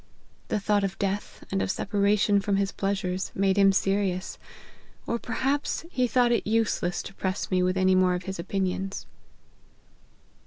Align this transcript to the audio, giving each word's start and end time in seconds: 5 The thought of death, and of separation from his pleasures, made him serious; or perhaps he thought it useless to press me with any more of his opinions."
5 0.47 0.47
The 0.47 0.59
thought 0.59 0.83
of 0.83 0.97
death, 0.97 1.43
and 1.51 1.61
of 1.61 1.69
separation 1.69 2.41
from 2.41 2.55
his 2.55 2.71
pleasures, 2.71 3.31
made 3.35 3.55
him 3.55 3.71
serious; 3.71 4.39
or 5.05 5.19
perhaps 5.19 5.85
he 5.91 6.07
thought 6.07 6.31
it 6.31 6.47
useless 6.47 7.03
to 7.03 7.13
press 7.13 7.51
me 7.51 7.61
with 7.61 7.77
any 7.77 7.93
more 7.93 8.15
of 8.15 8.23
his 8.23 8.39
opinions." 8.39 9.05